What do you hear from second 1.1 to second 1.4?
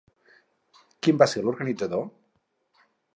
en va